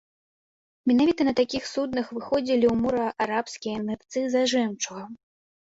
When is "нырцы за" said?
3.87-4.41